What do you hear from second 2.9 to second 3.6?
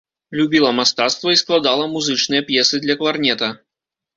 кларнета.